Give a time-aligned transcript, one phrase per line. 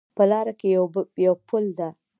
[0.15, 0.67] په لاره کې
[1.27, 1.89] یو پل ده